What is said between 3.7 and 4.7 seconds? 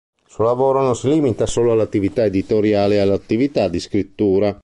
scrittura.